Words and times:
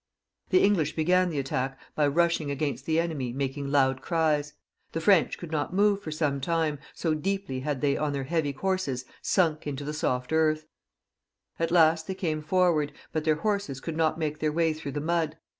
The 0.49 0.63
English 0.63 0.95
began 0.95 1.29
the 1.29 1.37
attack 1.37 1.77
by 1.93 2.07
rushing 2.07 2.49
against 2.49 2.87
the 2.87 2.99
enemy, 2.99 3.31
giving 3.33 3.69
loud 3.71 4.01
cries. 4.01 4.53
The 4.93 4.99
French 4.99 5.37
could 5.37 5.51
not 5.51 5.75
move 5.75 6.01
for 6.01 6.09
some 6.11 6.41
time, 6.41 6.79
so 6.95 7.13
deeply 7.13 7.59
had 7.59 7.81
they, 7.81 7.95
on 7.97 8.11
their 8.11 8.23
heavy 8.23 8.53
horses, 8.53 9.05
sunk 9.21 9.67
into 9.67 9.83
the 9.83 9.93
soft 9.93 10.31
eartL 10.31 10.63
At 11.59 11.69
last 11.69 12.07
they 12.07 12.15
came 12.15 12.41
forward, 12.41 12.93
but 13.11 13.25
their 13.25 13.35
horses 13.35 13.79
could 13.79 13.95
not 13.95 14.17
make 14.17 14.39
their 14.39 14.51
way 14.51 14.73
through 14.73 14.93
the 14.93 15.01
mud. 15.01 15.37